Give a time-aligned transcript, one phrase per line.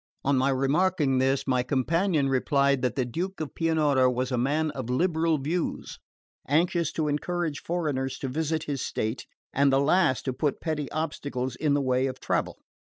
[0.23, 4.71] On my remarking this, my companion replied that the Duke of Pianura was a man
[4.71, 5.99] of liberal views,
[6.47, 11.55] anxious to encourage foreigners to visit his state, and the last to put petty obstacles
[11.55, 12.57] in the way of travel.